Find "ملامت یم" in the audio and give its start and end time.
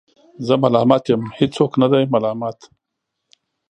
0.63-1.21